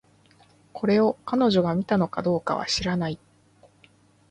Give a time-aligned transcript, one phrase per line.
[0.73, 3.19] これを、彼女が見たのかどうかは知らない